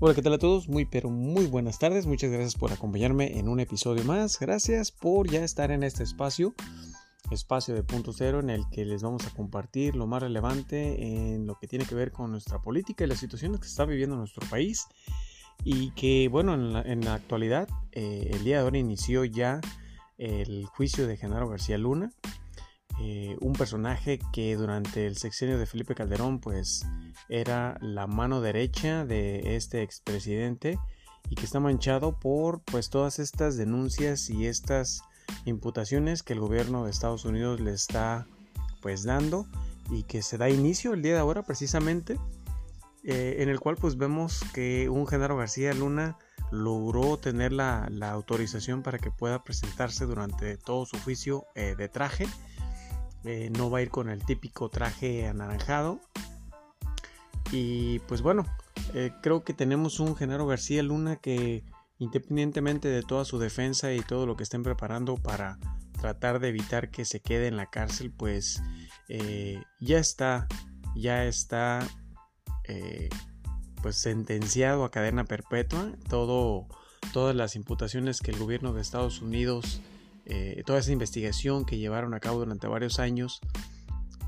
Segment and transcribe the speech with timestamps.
[0.00, 0.68] Hola, ¿qué tal a todos?
[0.68, 2.04] Muy, pero muy buenas tardes.
[2.04, 4.40] Muchas gracias por acompañarme en un episodio más.
[4.40, 6.52] Gracias por ya estar en este espacio,
[7.30, 11.46] espacio de punto cero, en el que les vamos a compartir lo más relevante en
[11.46, 14.44] lo que tiene que ver con nuestra política y las situaciones que está viviendo nuestro
[14.48, 14.88] país.
[15.62, 19.60] Y que, bueno, en la, actualidad, eh, el día de hoy inició ya
[20.18, 22.10] el juicio de Genaro García Luna,
[23.00, 26.86] eh, un personaje que durante el sexenio de Felipe Calderón, pues
[27.28, 30.78] era la mano derecha de este expresidente
[31.28, 35.02] y que está manchado por pues todas estas denuncias y estas
[35.44, 38.26] imputaciones que el gobierno de Estados Unidos le está
[38.80, 39.46] pues dando
[39.90, 42.18] y que se da inicio el día de ahora precisamente
[43.04, 46.18] eh, en el cual pues vemos que un Genaro García Luna
[46.50, 52.26] logró tener la, autorización para que pueda presentarse durante todo su juicio eh, de traje
[53.24, 56.00] eh, no va a ir con el típico traje anaranjado
[57.52, 58.44] y pues bueno,
[58.94, 61.64] eh, creo que tenemos un Genaro García Luna que
[61.98, 65.58] independientemente de toda su defensa y todo lo que estén preparando para
[66.00, 68.62] tratar de evitar que se quede en la cárcel, pues
[69.08, 70.46] eh, ya está,
[70.94, 71.86] ya está
[73.82, 75.92] pues sentenciado a cadena perpetua.
[76.08, 79.80] Todas las imputaciones que el gobierno de Estados Unidos,
[80.64, 83.40] toda esa investigación que llevaron a cabo durante varios años,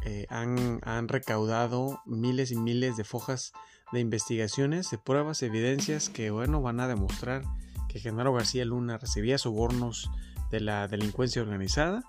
[0.09, 3.53] eh, han, recaudado miles y miles de fojas
[3.91, 7.43] de investigaciones, de pruebas, evidencias que bueno van a demostrar
[7.89, 10.09] que Genaro García Luna recibía sobornos
[10.53, 12.05] de la delincuencia organizada,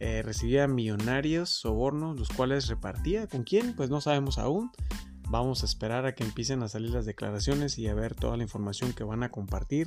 [0.00, 3.26] eh, recibía millonarios sobornos, los cuales repartía.
[3.26, 3.76] ¿Con quién?
[3.76, 4.70] Pues no sabemos aún.
[5.28, 8.42] Vamos a esperar a que empiecen a salir las declaraciones y a ver toda la
[8.42, 9.86] información que van a compartir.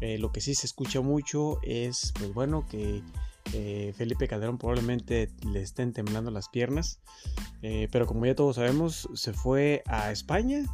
[0.00, 3.02] Eh, lo que sí se escucha mucho es, pues bueno, que
[3.52, 7.00] eh, Felipe Calderón probablemente le estén temblando las piernas.
[7.62, 10.64] Eh, pero como ya todos sabemos, se fue a España.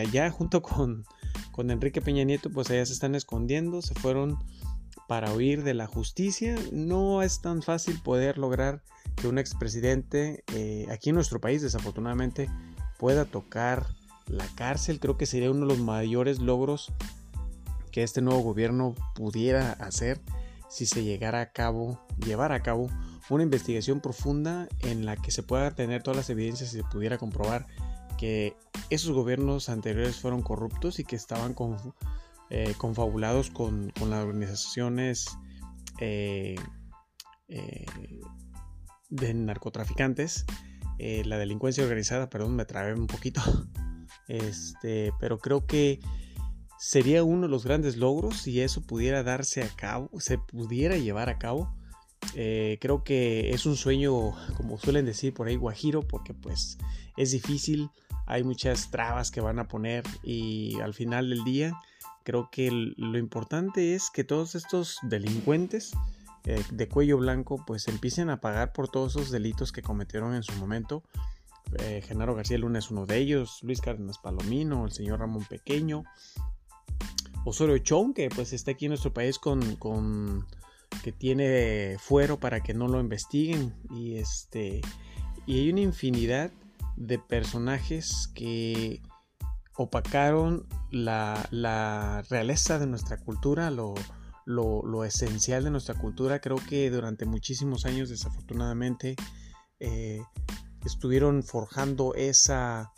[0.00, 1.04] Allá junto con,
[1.50, 3.82] con, Enrique Peña Nieto, pues allá se están escondiendo.
[3.82, 4.38] Se fueron
[5.08, 6.56] para huir de la justicia.
[6.72, 8.82] No es tan fácil poder lograr
[9.16, 10.44] que un expresidente
[10.90, 12.48] aquí en nuestro país, desafortunadamente,
[12.98, 13.86] pueda tocar
[14.26, 15.00] la cárcel.
[15.00, 16.92] Creo que sería uno de los mayores logros
[17.92, 20.20] que este nuevo gobierno pudiera hacer
[20.68, 22.88] si se llegara a cabo, llevar a cabo
[23.28, 27.18] una investigación profunda en la que se pueda tener todas las evidencias y se pudiera
[27.18, 27.66] comprobar
[28.16, 28.56] que
[28.88, 31.54] esos gobiernos anteriores fueron corruptos y que estaban
[32.50, 35.26] eh, confabulados con, las organizaciones
[36.00, 36.56] eh,
[37.48, 37.86] eh,
[39.10, 40.46] de narcotraficantes,
[40.98, 43.42] la delincuencia organizada, perdón, me trabé un poquito,
[44.28, 46.00] este, pero creo que
[46.82, 51.28] sería uno de los grandes logros si eso pudiera darse a cabo, se pudiera llevar
[51.28, 51.72] a cabo.
[52.34, 56.78] Eh, creo que es un sueño, como suelen decir por ahí, guajiro, porque pues
[57.16, 57.88] es difícil,
[58.26, 61.72] hay muchas trabas que van a poner y al final del día
[62.24, 65.92] creo que lo importante es que todos estos delincuentes
[66.46, 70.42] eh, de cuello blanco pues empiecen a pagar por todos esos delitos que cometieron en
[70.42, 71.04] su momento.
[71.78, 76.02] Eh, Genaro García Luna es uno de ellos, Luis Cárdenas Palomino, el señor Ramón Pequeño,
[77.44, 80.46] Osorio Chong, que pues está aquí en nuestro país con, con
[81.02, 84.82] que tiene fuero para que no lo investiguen y este
[85.46, 86.52] y hay una infinidad
[86.96, 89.00] de personajes que
[89.74, 93.94] opacaron la, la realeza de nuestra cultura, lo,
[94.44, 96.40] lo, lo, esencial de nuestra cultura.
[96.40, 99.16] Creo que durante muchísimos años, desafortunadamente,
[99.80, 100.22] eh,
[100.84, 102.92] estuvieron forjando esa,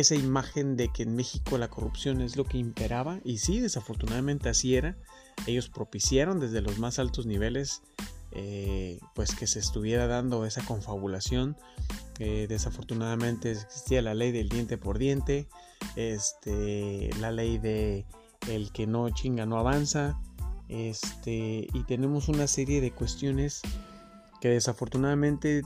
[0.00, 4.48] esa imagen de que en México la corrupción es lo que imperaba, y sí, desafortunadamente
[4.48, 4.96] así era,
[5.46, 7.82] ellos propiciaron desde los más altos niveles
[8.30, 11.56] eh, pues que se estuviera dando esa confabulación.
[12.20, 15.48] Eh, desafortunadamente existía la ley del diente por diente,
[15.96, 18.06] este, la ley de
[18.48, 20.20] el que no chinga no avanza,
[20.68, 23.62] este, y tenemos una serie de cuestiones
[24.40, 25.62] que desafortunadamente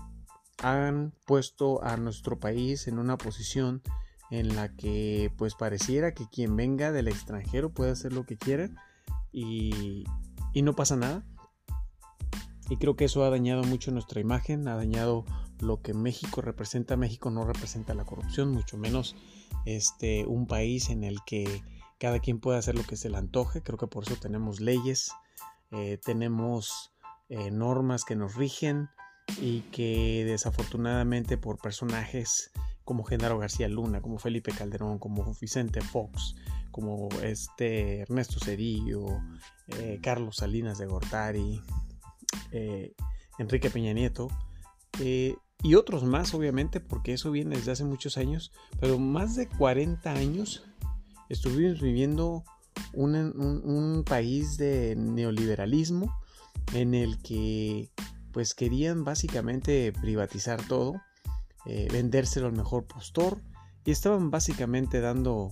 [0.62, 3.82] han puesto a nuestro país en una posición
[4.32, 8.70] en la que pues pareciera que quien venga del extranjero puede hacer lo que quiera
[9.30, 10.04] y,
[10.54, 11.22] no pasa nada.
[12.70, 15.26] Y creo que eso ha dañado mucho nuestra imagen, ha dañado
[15.60, 16.96] lo que México representa.
[16.96, 19.16] México no representa la corrupción, mucho menos
[19.66, 21.62] este, un país en el que
[21.98, 23.62] cada quien puede hacer lo que se le antoje.
[23.62, 25.12] Creo que por eso tenemos leyes,
[25.72, 26.94] eh, tenemos
[27.28, 28.88] eh, normas que nos rigen
[29.42, 32.50] y que desafortunadamente por personajes
[32.84, 36.34] como Genaro García Luna, como Felipe Calderón, como Vicente Fox,
[36.70, 39.06] como este Ernesto Cedillo,
[39.78, 41.62] eh, Carlos Salinas de Gortari,
[42.50, 42.94] eh,
[43.38, 44.28] Enrique Peña Nieto,
[45.00, 49.48] eh, y otros más obviamente, porque eso viene desde hace muchos años, pero más de
[49.48, 50.64] 40 años
[51.28, 52.44] estuvimos viviendo
[52.92, 56.12] un, país de neoliberalismo
[56.74, 57.90] en el que
[58.32, 61.00] pues querían básicamente privatizar todo,
[61.64, 63.40] eh, vendérselo al mejor postor
[63.84, 65.50] y estaban básicamente dando,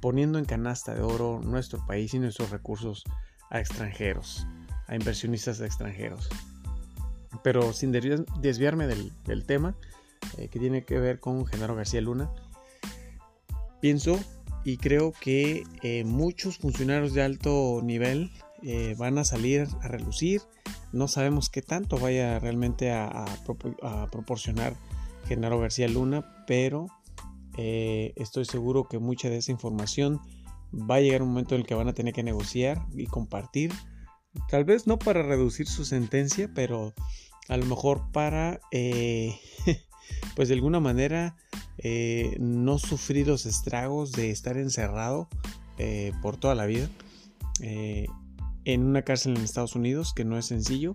[0.00, 3.04] poniendo en canasta de oro nuestro país y nuestros recursos
[3.50, 4.46] a extranjeros,
[4.86, 6.28] a inversionistas extranjeros.
[7.42, 9.76] Pero sin desviarme del, tema
[10.36, 12.30] eh, que tiene que ver con Genaro García Luna,
[13.80, 14.18] pienso
[14.64, 18.30] y creo que eh, muchos funcionarios de alto nivel
[18.98, 20.42] van a salir a relucir.
[20.92, 23.24] No sabemos qué tanto vaya realmente a,
[24.10, 24.76] proporcionar
[25.26, 26.86] Genaro García Luna, pero
[27.56, 30.20] eh, estoy seguro que mucha de esa información
[30.72, 33.72] va a llegar un momento en el que van a tener que negociar y compartir.
[34.48, 36.94] Tal vez no para reducir su sentencia, pero
[37.48, 38.60] a lo mejor para,
[40.36, 41.36] pues de alguna manera,
[41.82, 45.28] eh, no sufrir los estragos de estar encerrado
[45.78, 46.90] eh, por toda la vida
[47.62, 48.06] eh,
[48.66, 50.94] en una cárcel en Estados Unidos, que no es sencillo.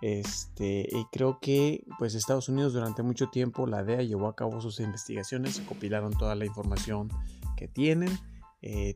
[0.00, 4.60] Este, y creo que pues Estados Unidos durante mucho tiempo la DEA llevó a cabo
[4.60, 7.08] sus investigaciones, se copilaron toda la información
[7.56, 8.16] que tienen,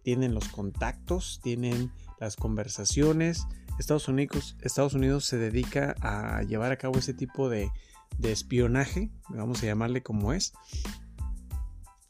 [0.05, 1.91] tienen los contactos, tienen
[2.21, 3.47] las conversaciones.
[3.79, 7.71] Estados Unidos, Estados Unidos se dedica a llevar a cabo ese tipo de,
[8.19, 10.53] de espionaje, vamos a llamarle como es,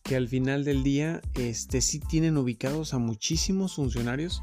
[0.02, 4.42] que al final del día este, sí tienen ubicados a muchísimos funcionarios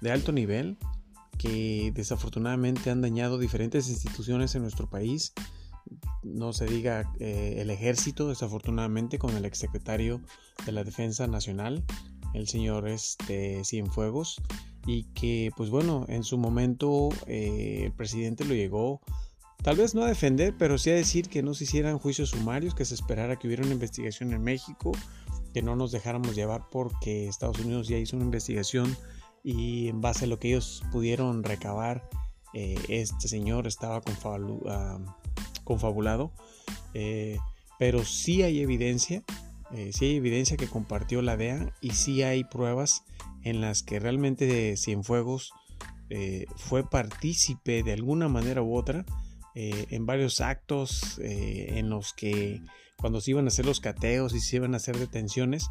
[0.00, 0.78] de alto nivel
[1.40, 5.32] que desafortunadamente han dañado diferentes instituciones en nuestro país.
[6.22, 10.20] No se diga eh, el ejército, desafortunadamente, con el exsecretario
[10.66, 11.82] de la Defensa Nacional,
[12.34, 14.42] el señor este, Cienfuegos,
[14.86, 19.00] y que, pues bueno, en su momento eh, el presidente lo llegó
[19.62, 22.74] Tal vez no a defender, pero sí a decir que no se hicieran juicios sumarios,
[22.74, 24.92] que se esperara que hubiera una investigación en México,
[25.52, 28.96] que no nos dejáramos llevar porque Estados Unidos ya hizo una investigación
[29.42, 32.08] y en base a lo que ellos pudieron recabar,
[32.52, 34.02] eh, este señor estaba
[35.64, 36.32] confabulado.
[36.94, 37.38] Eh,
[37.78, 39.22] pero sí hay evidencia,
[39.72, 43.04] eh, sí hay evidencia que compartió la DEA y sí hay pruebas
[43.42, 45.52] en las que realmente Cienfuegos
[46.56, 49.04] fue partícipe de alguna manera u otra
[49.54, 52.60] en varios actos en los que
[52.96, 55.70] cuando se iban a hacer los cateos y se iban a hacer detenciones,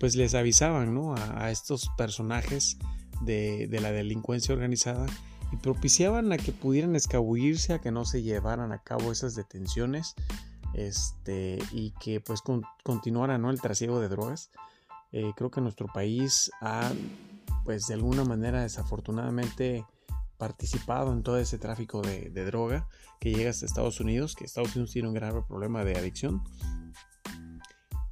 [0.00, 2.76] pues les avisaban a, estos personajes
[3.20, 5.06] de, la delincuencia organizada
[5.52, 10.14] y propiciaban a que pudieran escabullirse, a que no se llevaran a cabo esas detenciones
[10.74, 12.40] este, y que pues
[12.82, 13.50] continuara ¿no?
[13.50, 14.50] el trasiego de drogas.
[15.12, 16.90] Eh, creo que nuestro país ha
[17.64, 19.84] pues de alguna manera desafortunadamente
[20.38, 22.88] participado en todo ese tráfico de, droga
[23.20, 26.42] que llega hasta Estados Unidos, que Estados Unidos tiene un grave problema de adicción.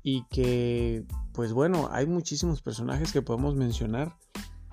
[0.03, 4.17] Y que, pues bueno, hay muchísimos personajes que podemos mencionar,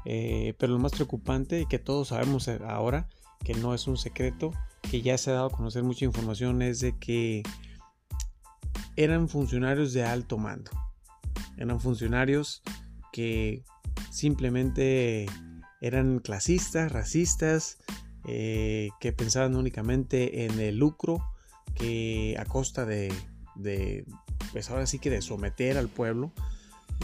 [0.05, 3.09] eh, pero lo más preocupante y que todos sabemos ahora,
[3.43, 4.51] que no es un secreto,
[4.89, 7.43] que ya se ha dado a conocer mucha información, es de que
[8.95, 10.71] eran funcionarios de alto mando.
[11.57, 12.61] Eran funcionarios
[13.11, 13.63] que
[14.11, 15.27] simplemente
[15.81, 17.77] eran clasistas, racistas,
[18.25, 21.23] eh, que pensaban únicamente en el lucro,
[21.75, 23.13] que a costa de,
[23.55, 24.05] de,
[24.57, 26.31] pues ahora sí que de someter al pueblo,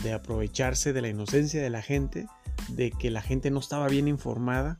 [0.02, 2.26] de aprovecharse de la inocencia de la gente,
[2.70, 4.80] de que la gente no estaba bien informada.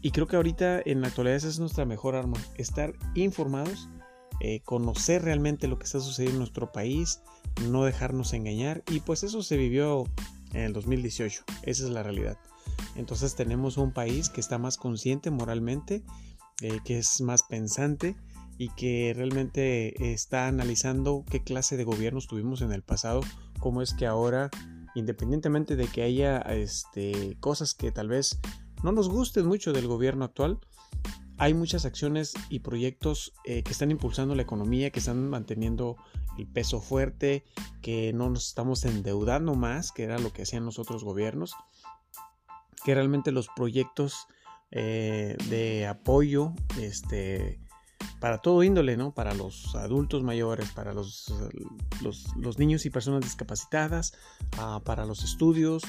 [0.00, 3.90] Y creo que ahorita en la actualidad esa es nuestra mejor arma, estar informados,
[4.40, 7.20] eh, conocer realmente lo que está sucediendo en nuestro país,
[7.68, 8.82] no dejarnos engañar.
[8.88, 10.06] Y pues eso se vivió
[10.54, 12.38] en el 2018, esa es la realidad.
[12.96, 16.02] Entonces tenemos un país que está más consciente moralmente,
[16.62, 18.16] eh, que es más pensante
[18.58, 23.20] y que realmente está analizando qué clase de gobiernos tuvimos en el pasado,
[23.60, 24.50] cómo es que ahora,
[24.94, 28.40] independientemente de que haya este, cosas que tal vez
[28.82, 30.58] no nos gusten mucho del gobierno actual,
[31.38, 35.96] hay muchas acciones y proyectos eh, que están impulsando la economía, que están manteniendo
[36.36, 37.44] el peso fuerte,
[37.80, 41.54] que no nos estamos endeudando más, que era lo que hacían los otros gobiernos
[42.84, 44.26] que realmente los proyectos
[44.70, 47.60] eh, de apoyo este,
[48.20, 49.12] para todo índole, ¿no?
[49.12, 51.32] Para los adultos mayores, para los,
[52.02, 54.14] los, niños y personas discapacitadas,
[54.58, 55.82] ah, para los estudios,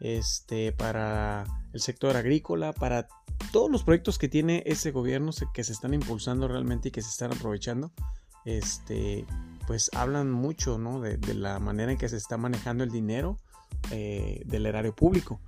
[0.00, 3.08] este, para el sector agrícola, para
[3.52, 7.10] todos los proyectos que tiene ese gobierno que se están impulsando realmente y que se
[7.10, 7.92] están aprovechando,
[8.44, 9.26] este,
[9.66, 11.00] pues hablan mucho, ¿no?
[11.00, 13.38] De, la manera en que se está manejando el dinero
[13.90, 15.40] eh, del erario público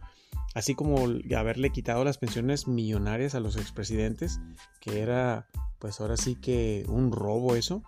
[0.57, 4.41] así como haberle quitado las pensiones millonarias a los expresidentes,
[4.81, 5.47] que era
[5.79, 7.83] pues ahora sí que un robo eso,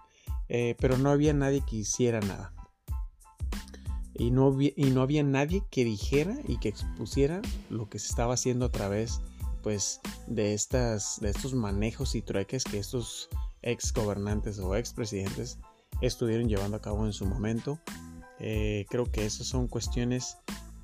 [0.51, 2.53] eh, pero no había nadie que hiciera nada.
[4.13, 8.35] y no, y no había nadie que dijera y que expusiera lo que se estaba
[8.35, 9.23] haciendo a través
[9.63, 13.31] pues de, estas, de estos manejos y trueques que estos
[13.63, 15.59] ex gobernantes o ex presidentes
[16.03, 17.81] estuvieron llevando a cabo en su momento.
[18.41, 20.37] Eh, creo que esas son cuestiones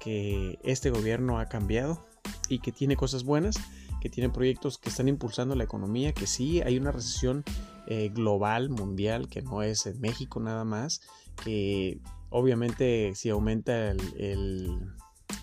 [0.05, 2.05] que este gobierno ha cambiado
[2.51, 3.57] y que tiene cosas buenas,
[4.03, 7.43] que tiene proyectos que están impulsando la economía, que sí hay una recesión
[7.87, 11.01] eh, global, mundial, que no es en México nada más,
[11.43, 14.93] que obviamente si aumenta el,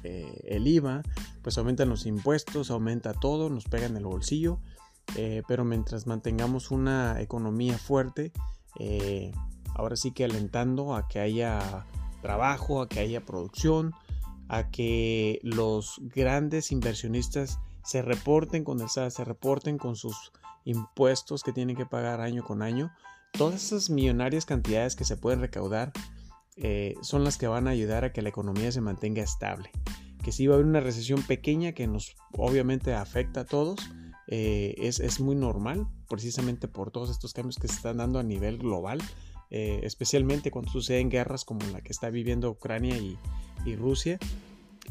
[0.04, 1.02] eh, IVA,
[1.42, 4.60] pues aumentan los impuestos, aumenta todo, nos pega en el bolsillo,
[5.48, 8.32] pero mientras mantengamos una economía fuerte,
[9.76, 11.86] ahora sí que alentando a que haya
[12.22, 13.94] trabajo, a que haya producción,
[14.52, 20.34] a que los grandes inversionistas se reporten con el SAT, se reporten con sus
[20.66, 22.92] impuestos que tienen que pagar año con año.
[23.32, 25.94] Todas esas millonarias cantidades que se pueden recaudar
[26.58, 29.72] eh, son las que van a ayudar a que la economía se mantenga estable.
[30.22, 33.80] Que si va a haber una recesión pequeña que nos obviamente afecta a todos,
[34.28, 38.24] eh, es, es, muy normal, precisamente por todos estos cambios que se están dando a
[38.24, 39.00] nivel global.
[39.54, 43.18] Eh, especialmente cuando suceden guerras como la que está viviendo Ucrania y,
[43.76, 44.18] Rusia.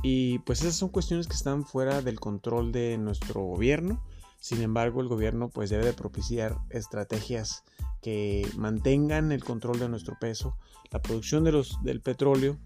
[0.02, 4.00] Y pues esas son cuestiones que están fuera del control de nuestro gobierno.
[4.38, 7.64] Sin embargo, el gobierno pues debe de propiciar estrategias
[8.00, 10.56] que mantengan el control de nuestro peso,
[10.90, 12.58] la producción de los, del petróleo,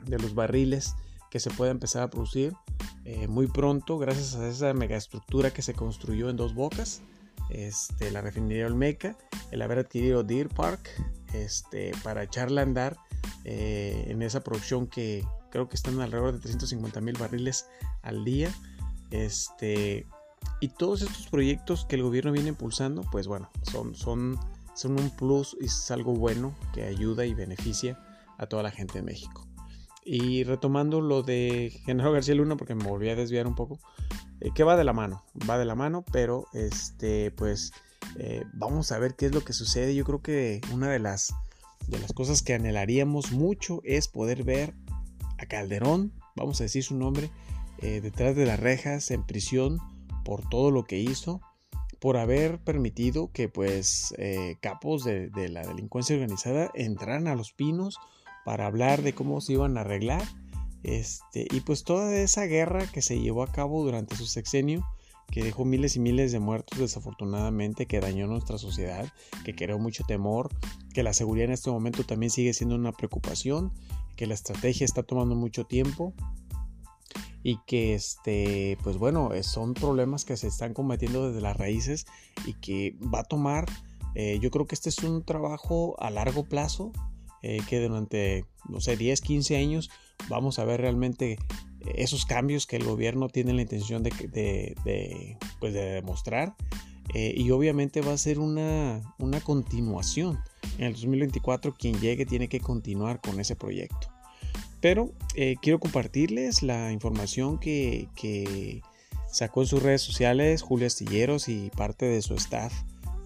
[0.00, 0.94] de los barriles
[1.30, 2.52] que se pueda empezar a producir
[3.04, 7.02] eh, muy pronto gracias a esa megaestructura que se construyó en dos bocas
[7.50, 9.16] este, la refinería Olmeca,
[9.50, 10.90] el haber adquirido Deer Park
[11.32, 12.96] este, para echarla a andar
[13.44, 17.66] eh, en esa producción que creo que están alrededor de 350 mil barriles
[18.02, 18.52] al día.
[19.10, 20.06] Este,
[20.60, 24.38] y todos estos proyectos que el gobierno viene impulsando, pues bueno, son, son,
[24.74, 27.98] son un plus y es algo bueno que ayuda y beneficia
[28.38, 29.46] a toda la gente de México.
[30.04, 33.78] Y retomando lo de Genaro García Luna, porque me volví a desviar un poco,
[34.44, 37.72] eh, que va de la mano, va de la mano, pero este, pues
[38.18, 39.94] eh, vamos a ver qué es lo que sucede.
[39.94, 41.34] Yo creo que una de las,
[41.88, 44.74] de las cosas que anhelaríamos mucho es poder ver
[45.38, 47.30] a Calderón, vamos a decir su nombre,
[47.78, 49.78] eh, detrás de las rejas, en prisión,
[50.26, 51.40] por todo lo que hizo,
[51.98, 54.14] por haber permitido que pues
[54.60, 57.98] capos de, de la delincuencia organizada entraran a los pinos
[58.44, 60.22] para hablar de cómo se iban a arreglar
[60.84, 64.84] este, y pues toda esa guerra que se llevó a cabo durante su sexenio,
[65.30, 69.10] que dejó miles y miles de muertos desafortunadamente, que dañó nuestra sociedad,
[69.44, 70.50] que creó mucho temor,
[70.92, 73.72] que la seguridad en este momento también sigue siendo una preocupación,
[74.16, 76.12] que la estrategia está tomando mucho tiempo
[77.42, 82.06] y que este, pues bueno, son problemas que se están combatiendo desde las raíces
[82.46, 83.66] y que va a tomar,
[84.14, 86.92] eh, yo creo que este es un trabajo a largo plazo,
[87.46, 89.90] eh, que durante, no sé, 10, 15 años
[90.30, 91.36] vamos a ver realmente
[91.94, 96.54] esos cambios que el gobierno tiene la intención de, pues de demostrar.
[97.12, 100.38] Eh, y obviamente va a ser una, una, continuación.
[100.78, 104.08] En el 2024 quien llegue tiene que continuar con ese proyecto.
[104.80, 108.80] Pero eh, quiero compartirles la información que, que,
[109.30, 112.72] sacó en sus redes sociales Julio Astilleros y parte de su staff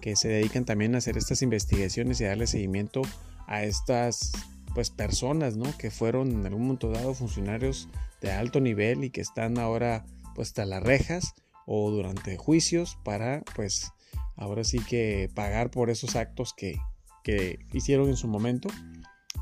[0.01, 4.31] que se dedican también a hacer estas investigaciones y darle seguimiento a estas
[4.73, 5.65] pues personas, ¿no?
[5.77, 7.87] Que fueron en algún momento dado funcionarios
[8.21, 11.33] de alto nivel y que están ahora pues a las rejas
[11.65, 13.91] o durante juicios para pues
[14.35, 16.79] ahora sí que pagar por esos actos que,
[17.23, 18.69] que hicieron en su momento.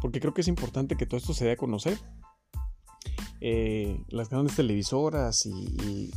[0.02, 1.98] Porque creo que es importante que todo esto se dé a conocer.
[3.40, 6.12] Eh, las grandes televisoras y,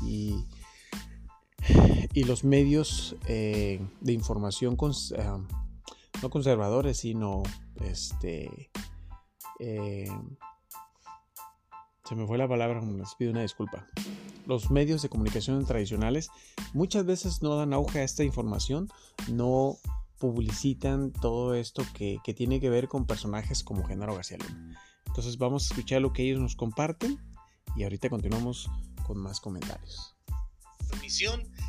[2.15, 4.77] y, los medios eh, de información
[5.17, 5.23] eh,
[6.23, 7.43] no conservadores, sino
[7.81, 8.71] este...
[9.59, 10.11] Eh,
[12.11, 13.87] se me fue la palabra, les pido una disculpa.
[14.47, 16.31] Los medios de comunicación tradicionales
[16.73, 18.89] muchas veces no dan auge a esta información,
[19.29, 19.79] no
[20.19, 24.77] publicitan todo esto que, tiene que ver con personajes como Genaro García Luna.
[25.07, 27.19] Entonces vamos a escuchar lo que ellos nos comparten
[27.77, 28.69] y ahorita continuamos
[29.07, 30.17] con más comentarios.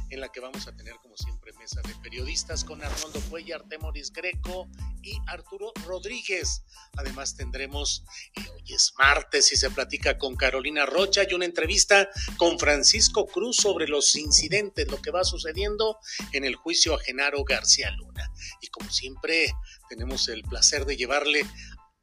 [0.10, 4.14] En la que vamos a tener como siempre mesa de periodistas con Arnoldo Cuellar, Temoris
[4.14, 4.70] Greco
[5.02, 6.64] y Arturo Rodríguez.
[6.96, 8.04] Además tendremos,
[8.38, 13.58] hoy es martes y se platica con Carolina Rocha y una entrevista con Francisco Cruz
[13.58, 15.98] sobre los incidentes, lo que va sucediendo
[16.32, 18.32] en el juicio a Genaro García Luna.
[18.62, 19.52] Y como siempre
[19.90, 21.46] tenemos el placer de llevarle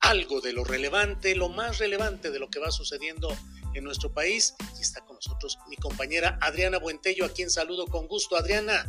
[0.01, 4.55] algo de lo relevante, lo más relevante de lo que va sucediendo en nuestro país.
[4.79, 8.37] Y está con nosotros mi compañera Adriana Buentello, a quien saludo con gusto.
[8.37, 8.87] Adriana,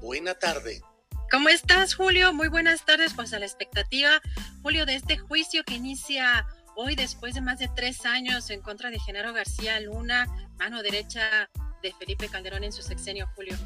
[0.00, 0.82] buena tarde.
[1.30, 2.34] ¿Cómo estás, Julio?
[2.34, 4.20] Muy buenas tardes, pues a la expectativa,
[4.62, 6.46] Julio, de este juicio que inicia
[6.76, 10.26] hoy después de más de tres años en contra de Genaro García Luna,
[10.58, 11.48] mano derecha
[11.82, 13.56] de Felipe Calderón en su sexenio, Julio.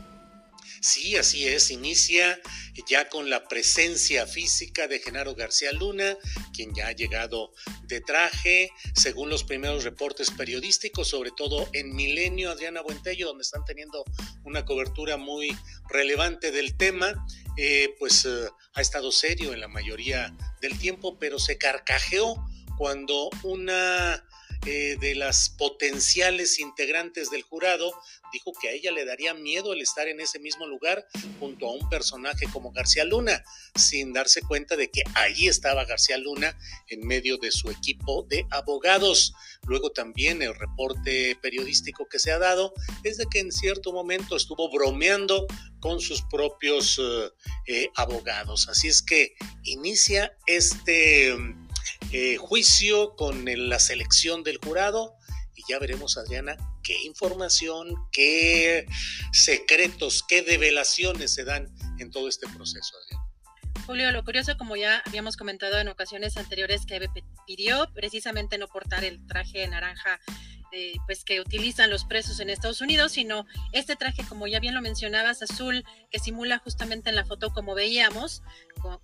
[0.80, 1.70] Sí, así es.
[1.70, 2.40] Inicia
[2.88, 6.16] ya con la presencia física de Genaro García Luna,
[6.54, 7.52] quien ya ha llegado
[7.84, 13.64] de traje, según los primeros reportes periodísticos, sobre todo en Milenio, Adriana Buentello, donde están
[13.64, 14.04] teniendo
[14.44, 15.56] una cobertura muy
[15.88, 17.26] relevante del tema.
[17.56, 22.36] Eh, pues eh, ha estado serio en la mayoría del tiempo, pero se carcajeó
[22.76, 24.22] cuando una
[24.64, 27.92] eh, de las potenciales integrantes del jurado
[28.32, 31.06] dijo que a ella le daría miedo el estar en ese mismo lugar
[31.38, 33.44] junto a un personaje como García Luna,
[33.74, 36.58] sin darse cuenta de que allí estaba García Luna
[36.88, 39.32] en medio de su equipo de abogados.
[39.66, 42.72] Luego también el reporte periodístico que se ha dado
[43.04, 45.46] es de que en cierto momento estuvo bromeando
[45.80, 47.30] con sus propios eh,
[47.66, 48.68] eh, abogados.
[48.68, 51.34] Así es que inicia este
[52.12, 55.14] eh, juicio con la selección del jurado
[55.54, 58.86] y ya veremos, Adriana, qué información, qué
[59.32, 63.26] secretos, qué develaciones se dan en todo este proceso, Adriana.
[63.86, 67.08] Julio, lo curioso, como ya habíamos comentado en ocasiones anteriores, que
[67.46, 70.20] pidió precisamente no portar el traje naranja
[70.72, 74.74] eh, pues que utilizan los presos en Estados Unidos, sino este traje, como ya bien
[74.74, 78.42] lo mencionabas, azul, que simula justamente en la foto como veíamos,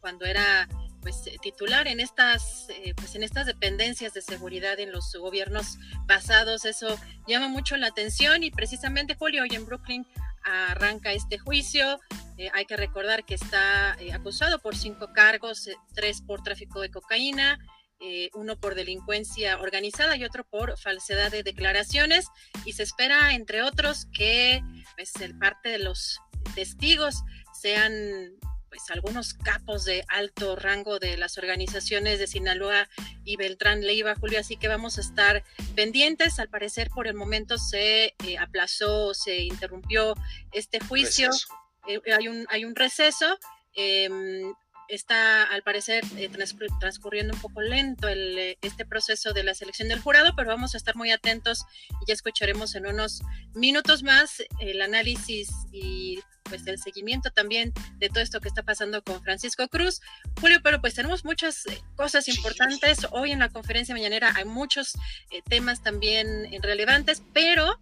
[0.00, 0.68] cuando era
[1.02, 5.78] pues eh, titular en estas eh, pues en estas dependencias de seguridad en los gobiernos
[6.06, 6.64] pasados.
[6.64, 10.06] Eso llama mucho la atención y precisamente Julio hoy en Brooklyn
[10.44, 12.00] arranca este juicio.
[12.38, 17.58] Eh, hay que recordar que está acusado por cinco cargos tres por tráfico de cocaína
[18.34, 22.26] uno por delincuencia organizada y otro por falsedad de declaraciones.
[22.64, 24.60] Y se espera entre otros que
[24.96, 26.18] pues el parte de los
[26.56, 27.92] testigos sean
[28.72, 32.88] pues algunos capos de alto rango de las organizaciones de Sinaloa
[33.22, 35.44] y Beltrán Leiva, Julio, así que vamos a estar
[35.74, 36.38] pendientes.
[36.38, 40.14] Al parecer, por el momento se eh, aplazó, se interrumpió
[40.52, 41.28] este juicio.
[41.86, 43.38] Eh, hay, un, hay un receso.
[43.74, 44.54] Em,
[44.88, 46.30] está al parecer eh,
[46.80, 50.76] transcurriendo un poco lento el, este proceso de la selección del jurado, pero vamos a
[50.76, 51.64] estar muy atentos
[52.00, 53.22] y ya escucharemos en unos
[53.54, 59.02] minutos más el análisis y pues el seguimiento también de todo esto que está pasando
[59.02, 60.00] con Francisco Cruz.
[60.40, 63.06] Julio, pero pues tenemos muchas eh, cosas importantes.
[63.10, 64.94] Hoy en la conferencia mañanera hay muchos
[65.30, 67.78] eh, temas también relevantes, pero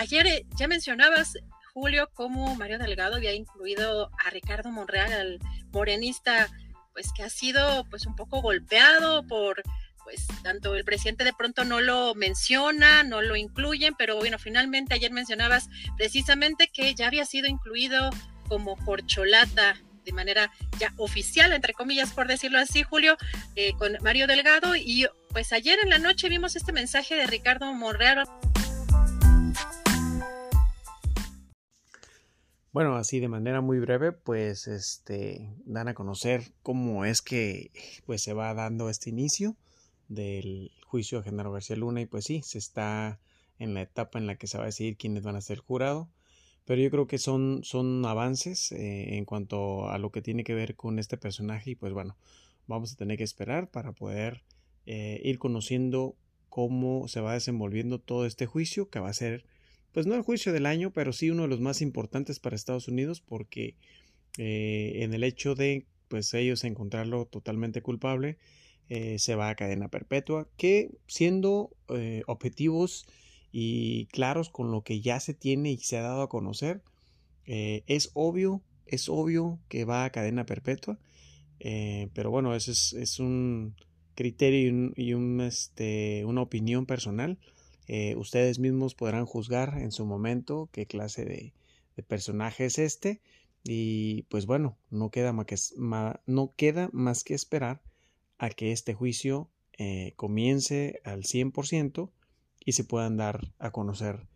[0.00, 1.34] ayer eh, ya mencionabas
[1.80, 5.38] Julio, cómo Mario Delgado había incluido a Ricardo Monreal, al
[5.70, 6.48] morenista,
[6.92, 9.62] pues que ha sido pues un poco golpeado por
[10.02, 14.94] pues tanto el presidente de pronto no lo menciona, no lo incluyen, pero bueno, finalmente
[14.94, 18.10] ayer mencionabas precisamente que ya había sido incluido
[18.48, 23.16] como corcholata de manera ya oficial, entre comillas, por decirlo así, Julio,
[23.54, 24.74] eh, con Mario Delgado.
[24.74, 28.24] Y pues ayer en la noche vimos este mensaje de Ricardo Monreal.
[32.70, 37.70] Bueno, así de manera muy breve, pues este dan a conocer cómo es que
[38.04, 39.56] pues se va dando este inicio
[40.08, 43.20] del juicio de Genaro García Luna y pues sí, se está
[43.58, 45.62] en la etapa en la que se va a decidir quiénes van a ser el
[45.62, 46.10] jurado,
[46.66, 50.54] pero yo creo que son, son avances eh, en cuanto a lo que tiene que
[50.54, 52.18] ver con este personaje y pues bueno,
[52.66, 54.42] vamos a tener que esperar para poder
[54.84, 56.16] eh, ir conociendo
[56.50, 59.46] cómo se va desenvolviendo todo este juicio que va a ser
[59.92, 62.88] pues no el juicio del año, pero sí uno de los más importantes para Estados
[62.88, 63.74] Unidos porque
[64.38, 68.38] eh, en el hecho de pues ellos encontrarlo totalmente culpable,
[68.88, 73.06] eh, se va a cadena perpetua, que siendo eh, objetivos
[73.52, 76.82] y claros con lo que ya se tiene y se ha dado a conocer,
[77.44, 80.98] es obvio, es obvio que va a cadena perpetua,
[81.58, 83.74] pero bueno, ese es, un
[84.14, 87.38] criterio y, un, este, una opinión personal.
[88.16, 91.54] Ustedes mismos podrán juzgar en su momento qué clase de,
[92.04, 93.20] personaje es este.
[93.64, 95.56] Y pues bueno, no queda, más que,
[96.26, 97.82] no queda más que esperar
[98.38, 102.10] a que este juicio eh, comience al 100%
[102.64, 104.26] y se puedan dar a conocer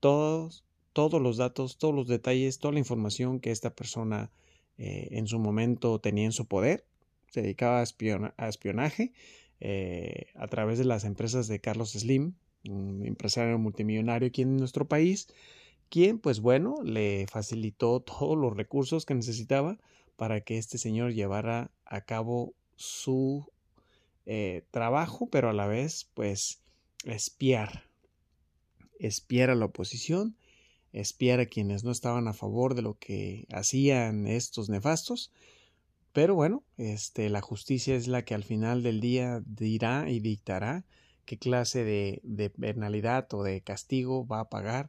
[0.00, 4.32] todos, todos los datos, todos los detalles, toda la información que esta persona
[4.76, 6.84] eh, en su momento tenía en su poder,
[7.28, 9.12] se dedicaba a, espionaje
[9.60, 12.34] eh, a través de las empresas de Carlos Slim,
[12.66, 15.28] un empresario multimillonario aquí en nuestro país,
[15.88, 19.78] quien pues bueno le facilitó todos los recursos que necesitaba
[20.16, 23.46] para que este señor llevara a cabo su
[24.26, 26.60] eh, trabajo, pero a la vez, pues,
[27.04, 27.84] espiar.
[28.98, 30.36] Espiar a la oposición,
[30.92, 35.32] espiar a quienes no estaban a favor de lo que hacían estos nefastos.
[36.12, 40.84] pero bueno, este, la justicia es la que al final del día dirá y dictará
[41.28, 44.88] qué clase de, penalidad o de castigo va a pagar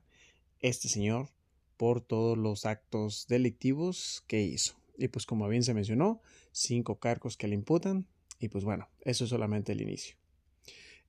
[0.62, 1.28] este señor
[1.76, 4.80] por todos los actos delictivos que hizo.
[4.98, 6.22] Y pues como bien se mencionó,
[6.54, 8.08] cinco cargos que le imputan.
[8.40, 10.16] Y pues bueno, eso es solamente el inicio.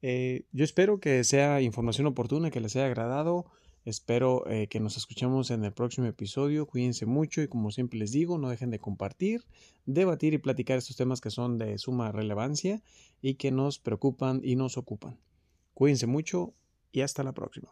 [0.02, 3.46] Eh, yo espero que sea información oportuna, que les haya agradado.
[3.84, 6.66] Espero eh, que nos escuchemos en el próximo episodio.
[6.66, 9.44] Cuídense mucho y como siempre les digo, no dejen de compartir,
[9.86, 12.82] debatir y platicar estos temas que son de suma relevancia
[13.22, 15.18] y que nos preocupan y nos ocupan.
[15.72, 16.52] Cuídense mucho
[16.92, 17.70] y hasta la próxima.